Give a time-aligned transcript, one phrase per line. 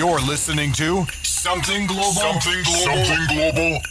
[0.00, 2.04] You're listening to Something Global.
[2.04, 3.04] Something global.
[3.04, 3.82] Something Global.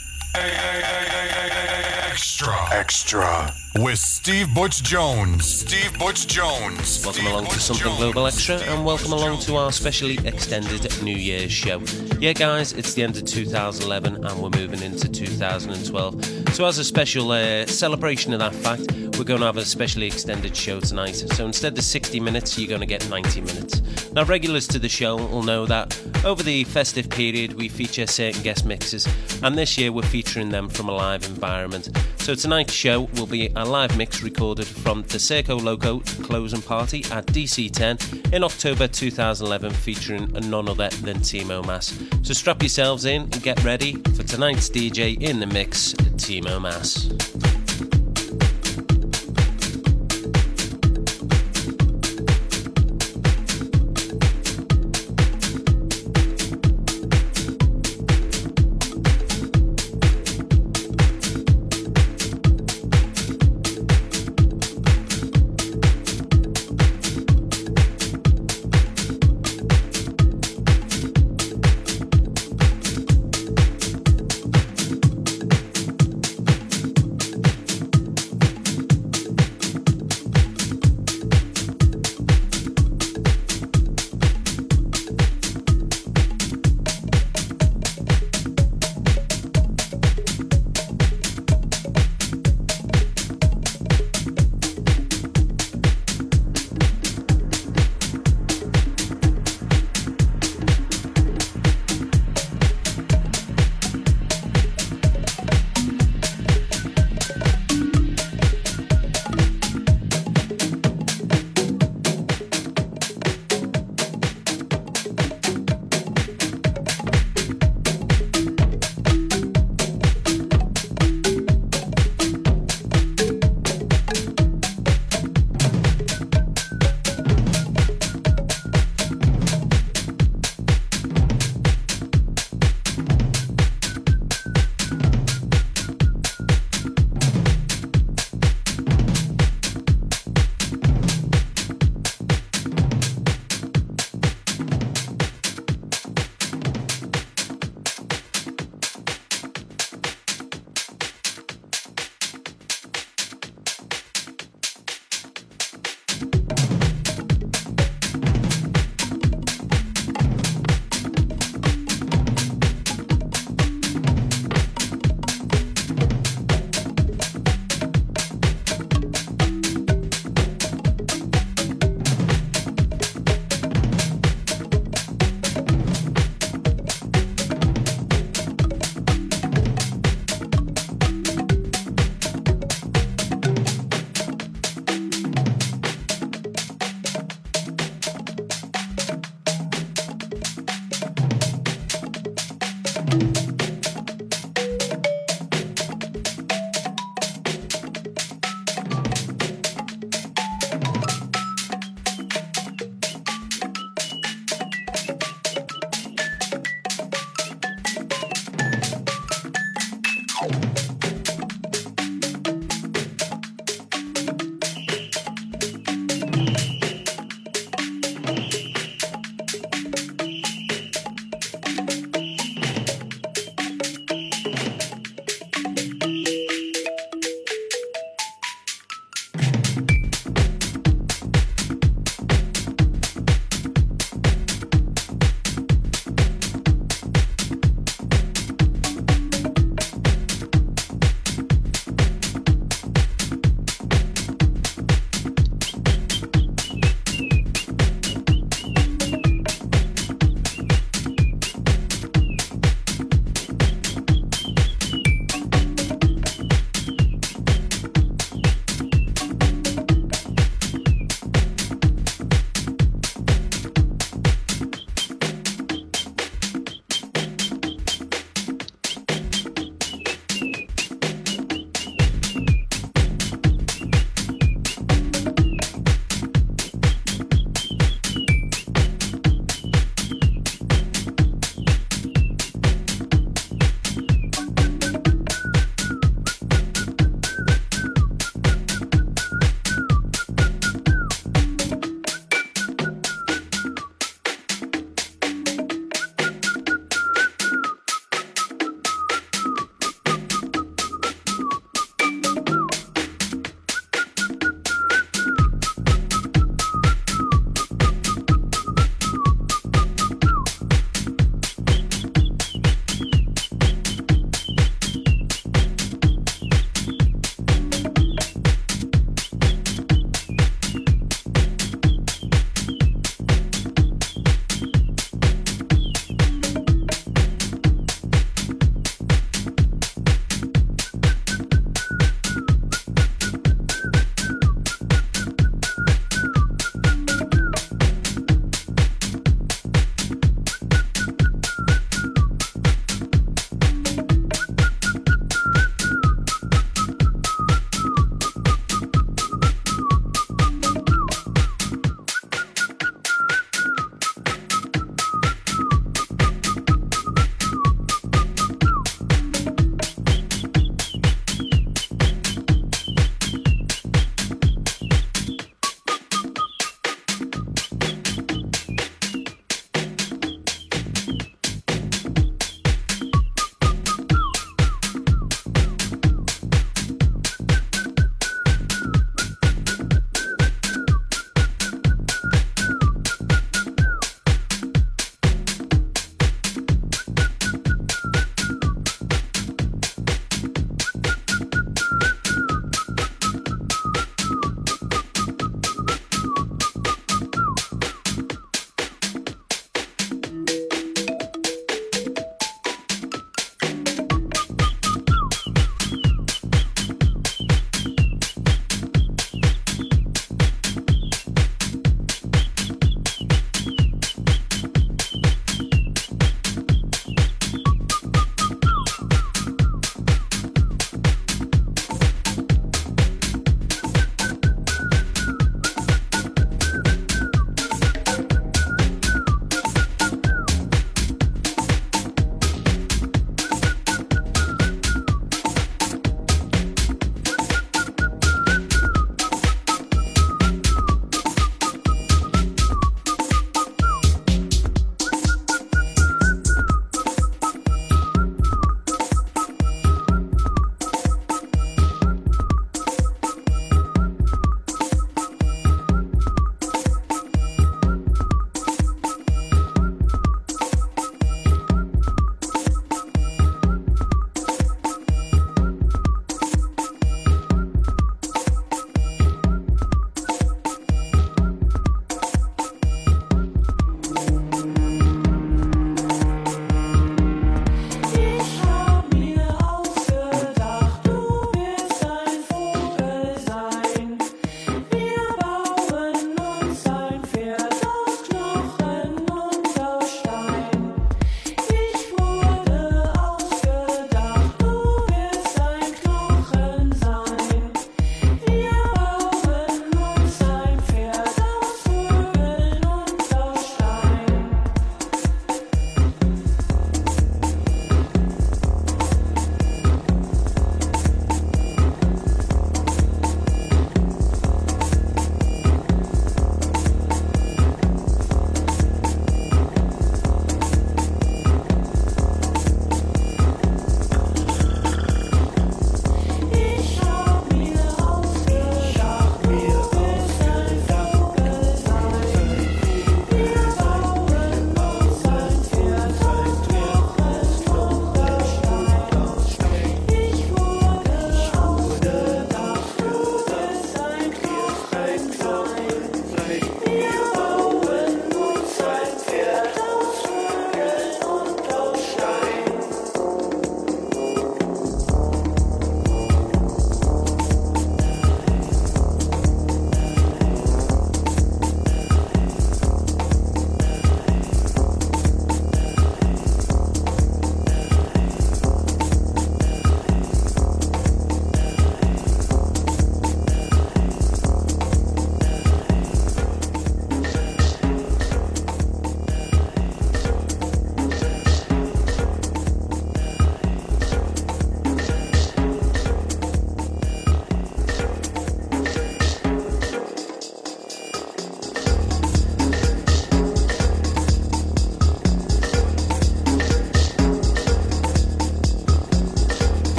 [2.09, 2.73] Extra.
[2.73, 3.53] Extra.
[3.75, 5.45] With Steve Butch Jones.
[5.45, 7.05] Steve Butch Jones.
[7.05, 7.97] Welcome Steve along to Something Jones.
[7.99, 11.79] Global Extra and welcome Butch along to our specially extended New Year's show.
[12.19, 16.55] Yeah, guys, it's the end of 2011 and we're moving into 2012.
[16.55, 20.07] So, as a special uh, celebration of that fact, we're going to have a specially
[20.07, 21.15] extended show tonight.
[21.15, 23.81] So, instead of 60 minutes, you're going to get 90 minutes.
[24.13, 28.41] Now, regulars to the show will know that over the festive period, we feature certain
[28.41, 29.07] guest mixes,
[29.43, 31.89] and this year we're featuring them from a live environment.
[32.17, 37.03] So, tonight's show will be a live mix recorded from the Circo Loco closing party
[37.11, 41.97] at DC10 in October 2011, featuring none other than Timo Maas.
[42.23, 47.58] So, strap yourselves in and get ready for tonight's DJ in the mix, Timo Maas.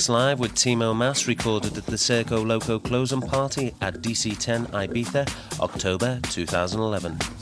[0.00, 5.28] Mix live with Timo Maas, recorded at the Circo Loco closing party at DC10 Ibiza,
[5.60, 7.39] October 2011.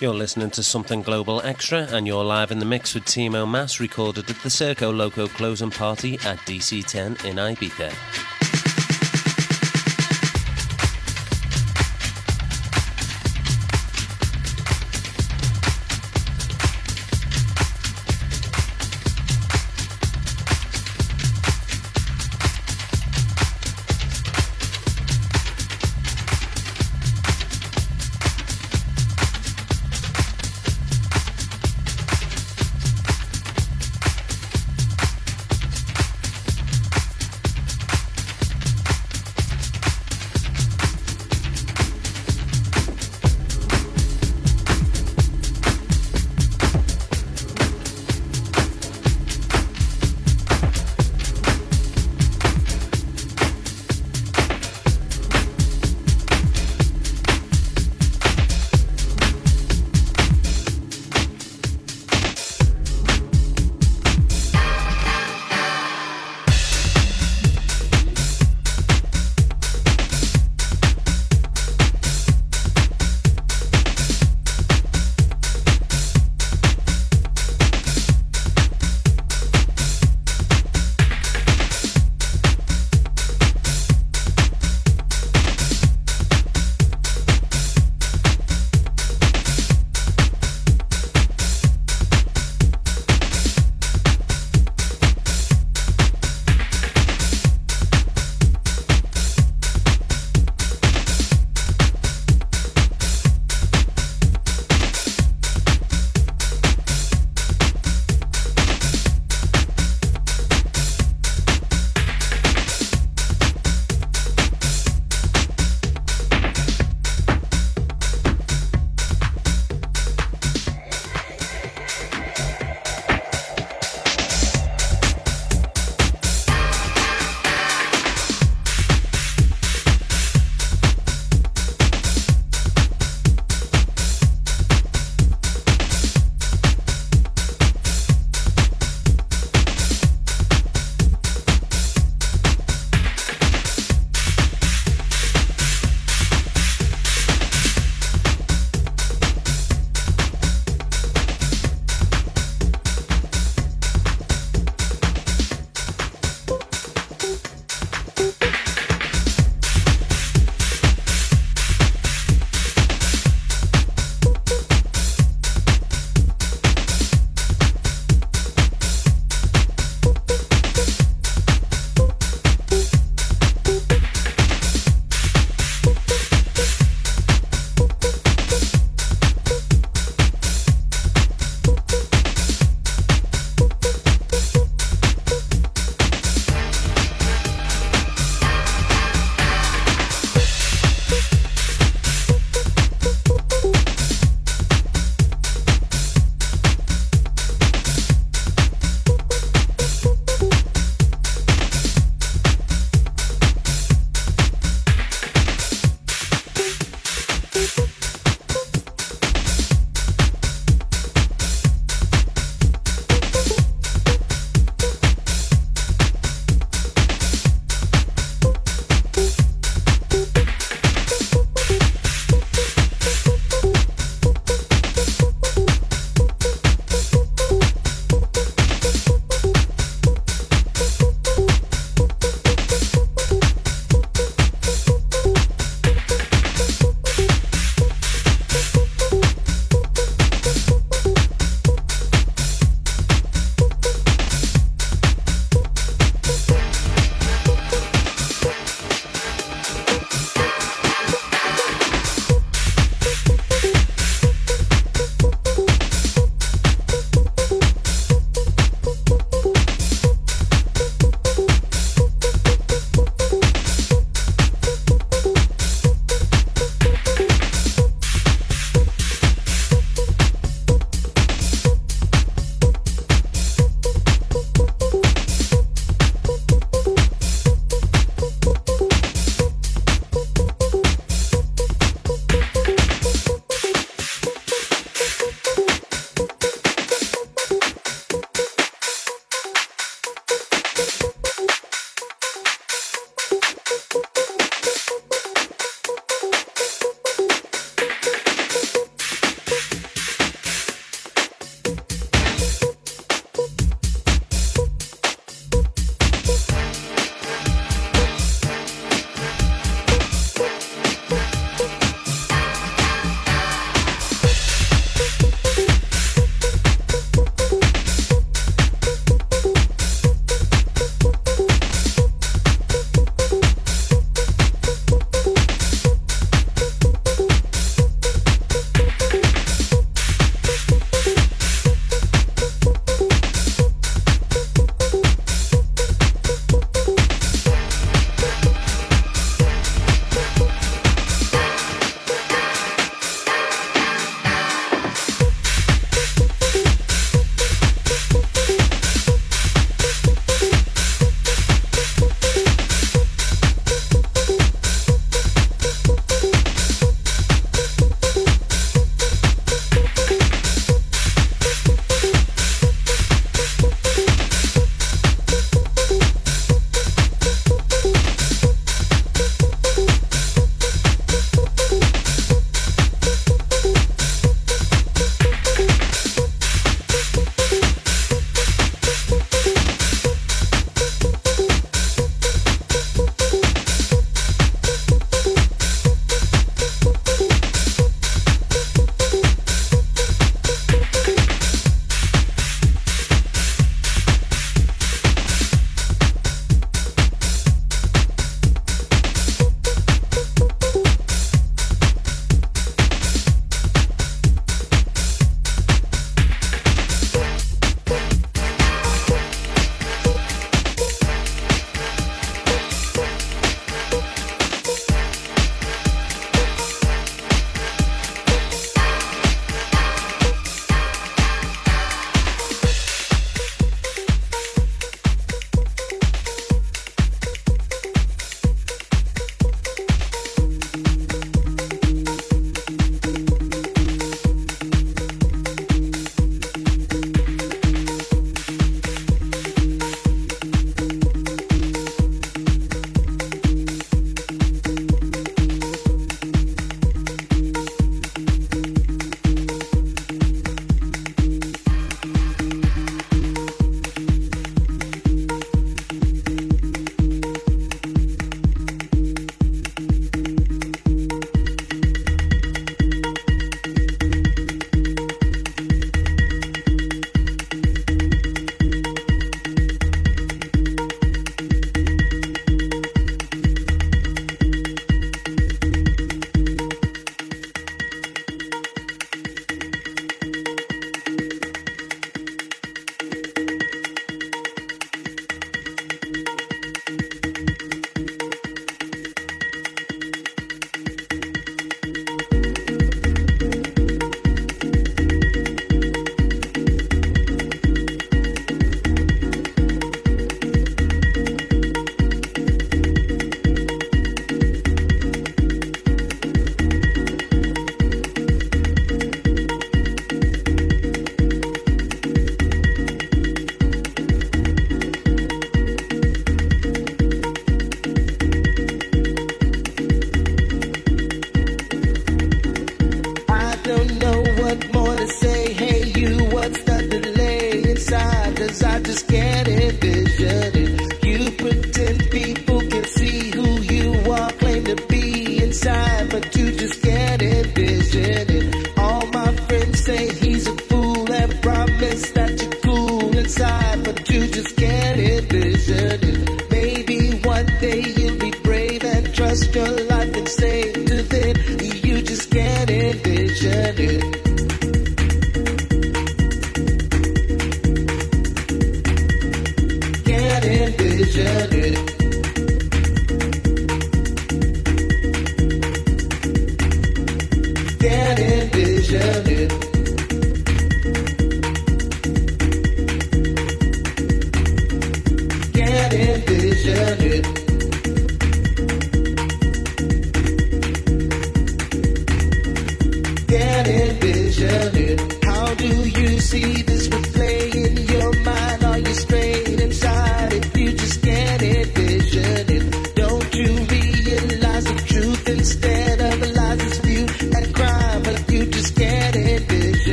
[0.00, 3.80] You're listening to Something Global Extra, and you're live in the mix with Timo Maas,
[3.80, 8.27] recorded at the Circo Loco closing party at DC10 in Ibiza.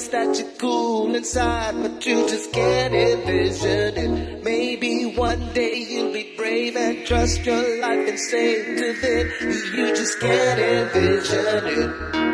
[0.00, 4.44] sense that you're cool inside, but you just can't envision it.
[4.44, 9.74] Maybe one day you'll be brave and trust your life and save to it.
[9.74, 12.29] You just can't envision it.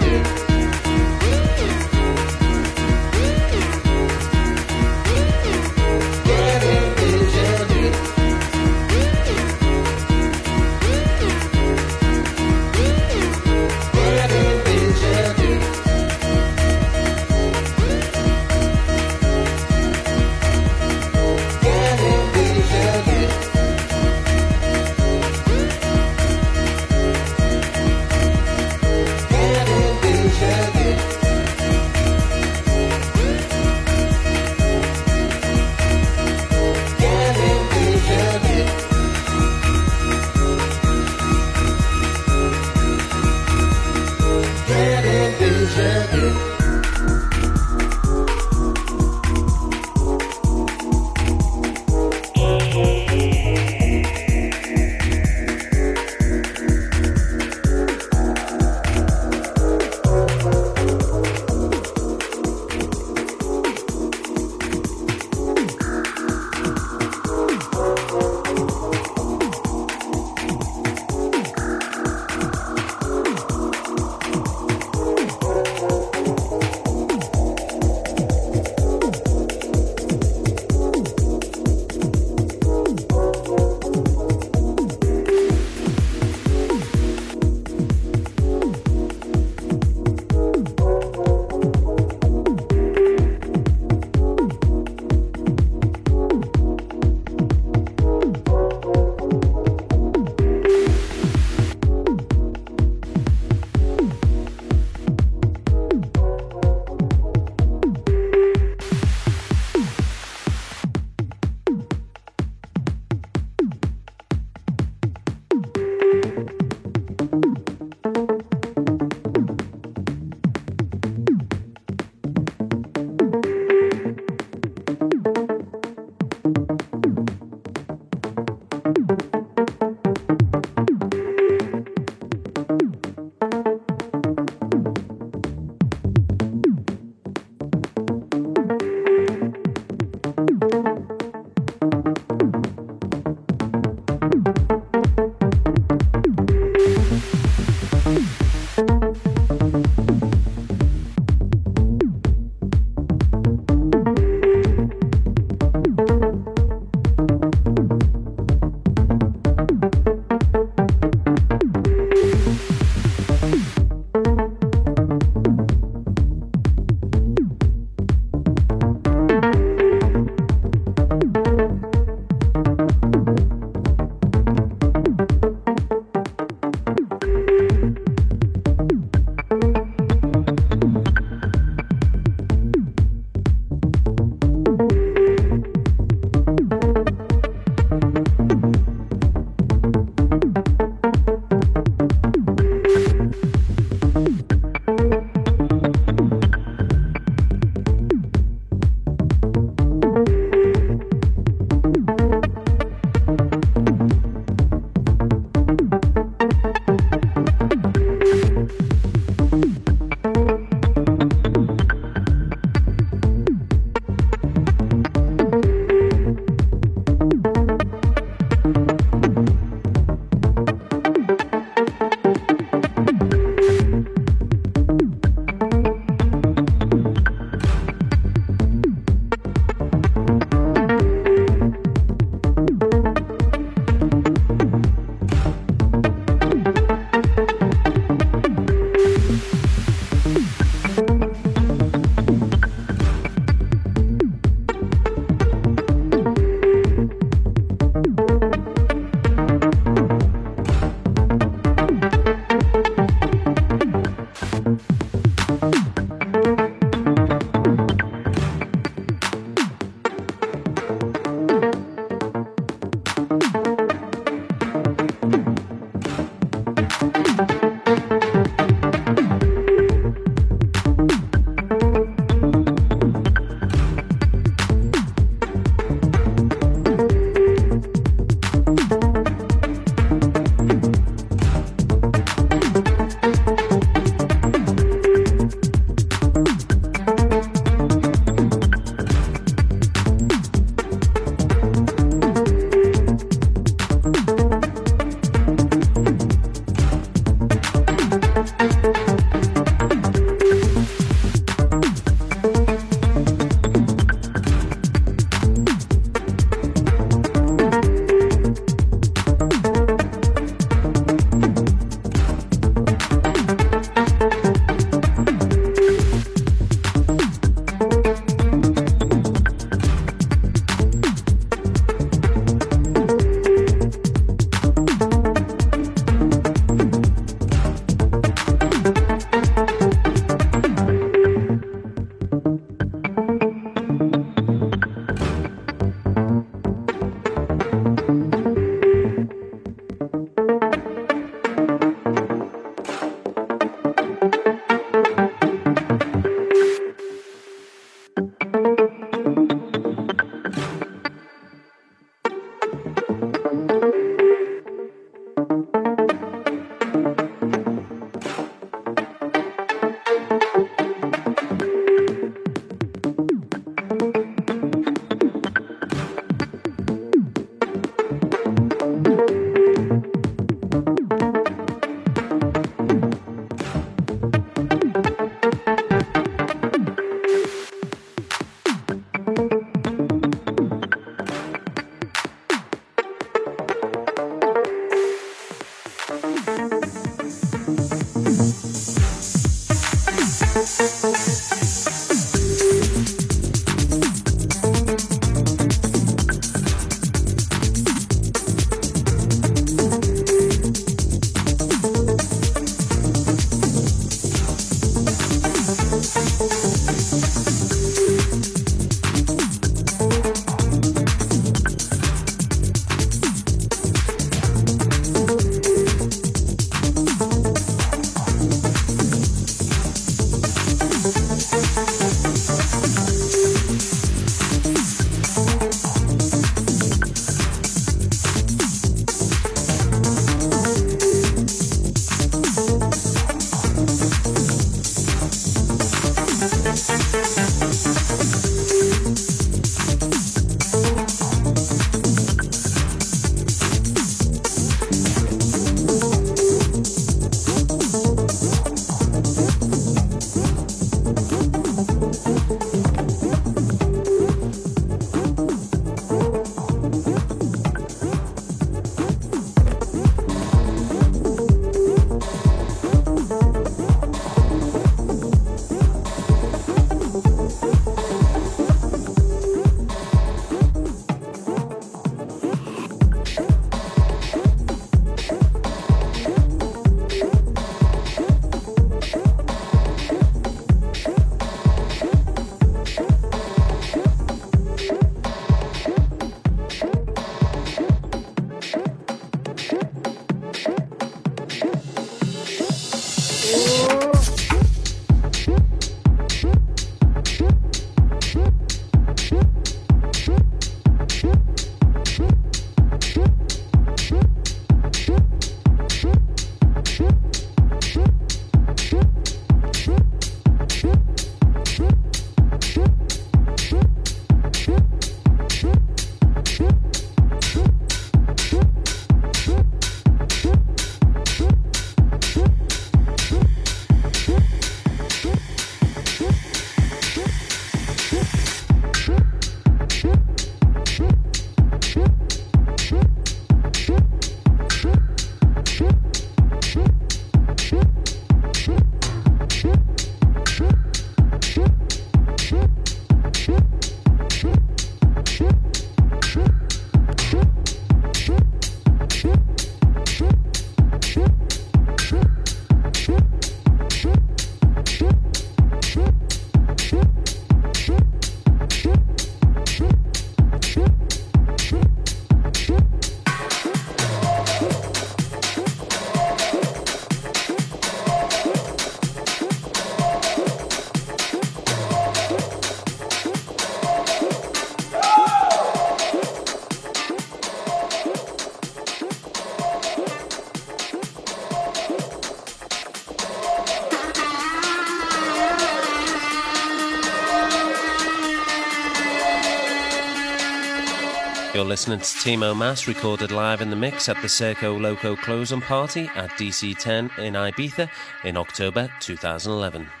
[591.81, 596.11] Listening to Timo Maas recorded live in the mix at the Circo Loco closing party
[596.13, 597.89] at DC10 in Ibiza
[598.23, 600.00] in October 2011.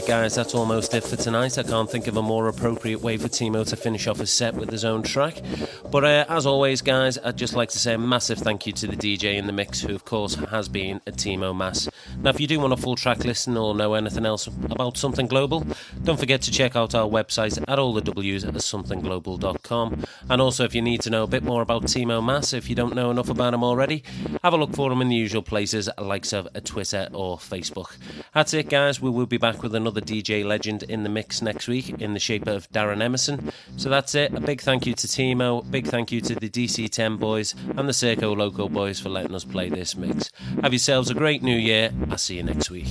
[0.00, 1.58] Right, guys, that's almost it for tonight.
[1.58, 4.54] I can't think of a more appropriate way for Timo to finish off his set
[4.54, 5.42] with his own track.
[5.90, 8.86] But uh, as always, guys, I'd just like to say a massive thank you to
[8.86, 11.86] the DJ in the mix, who, of course, has been a Timo Maas.
[12.22, 15.26] Now, if you do want a full track listen or know anything else about Something
[15.26, 15.66] Global,
[16.02, 20.04] don't forget to check out our website at all the W's at somethingglobal.com.
[20.30, 22.74] And also, if you need to know a bit more about Timo Maas, if you
[22.74, 24.02] don't know enough about him already,
[24.42, 27.98] have a look for him in the usual places, likes of Twitter or Facebook.
[28.34, 29.00] That's it, guys.
[29.00, 32.20] We will be back with another DJ legend in the mix next week in the
[32.20, 33.52] shape of Darren Emerson.
[33.76, 34.32] So that's it.
[34.34, 37.92] A big thank you to Timo, big thank you to the DC10 boys and the
[37.92, 40.30] Circo Loco boys for letting us play this mix.
[40.62, 41.92] Have yourselves a great new year.
[42.10, 42.86] I'll see you next week.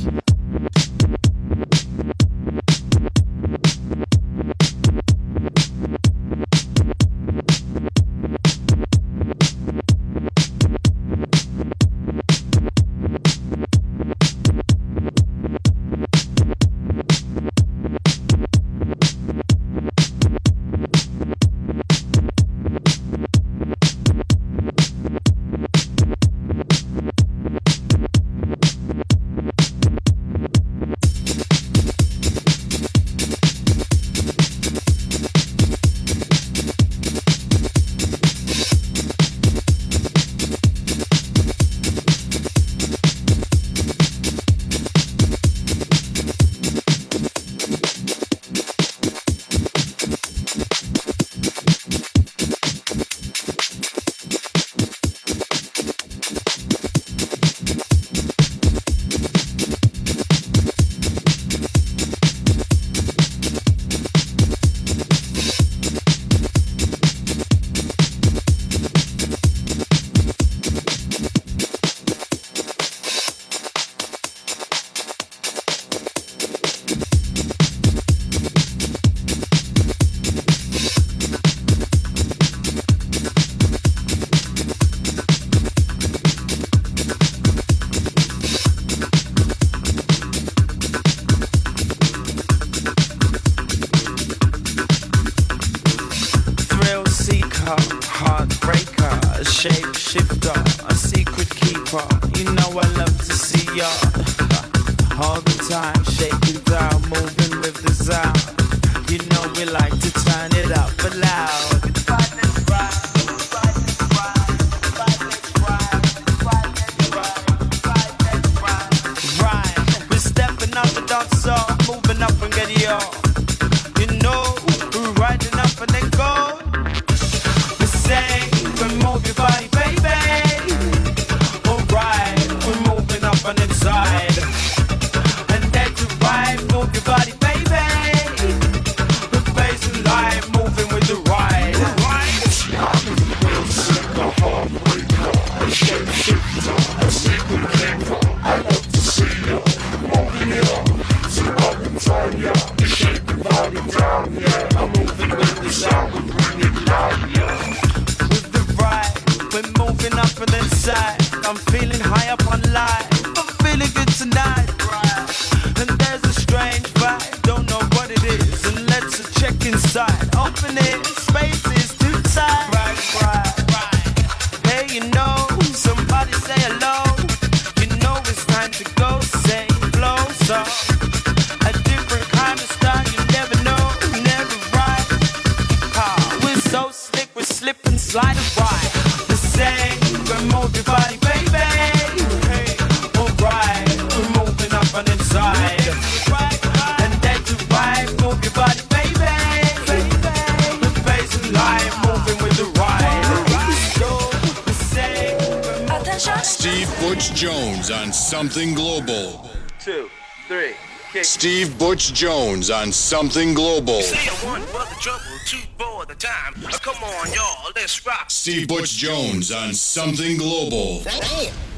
[212.69, 214.01] Jones on Something Global.
[214.01, 216.53] Say one for the trouble, two for the time.
[216.83, 218.29] Come on, y'all, let's rock.
[218.29, 221.01] Steve Butch Jones on Something Global.
[221.03, 221.68] Damn.